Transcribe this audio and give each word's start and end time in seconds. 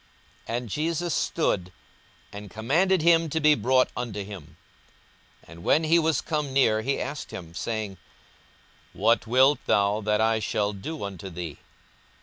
42:018:040 0.47 0.57
And 0.57 0.69
Jesus 0.69 1.13
stood, 1.13 1.71
and 2.33 2.49
commanded 2.49 3.03
him 3.03 3.29
to 3.29 3.39
be 3.39 3.53
brought 3.53 3.89
unto 3.95 4.23
him: 4.23 4.57
and 5.43 5.63
when 5.63 5.83
he 5.83 5.99
was 5.99 6.21
come 6.21 6.51
near, 6.51 6.81
he 6.81 6.99
asked 6.99 7.29
him, 7.29 7.49
42:018:041 7.51 7.57
Saying, 7.57 7.97
What 8.93 9.27
wilt 9.27 9.59
thou 9.67 10.01
that 10.01 10.19
I 10.19 10.39
shall 10.39 10.73
do 10.73 11.03
unto 11.03 11.29
thee? 11.29 11.59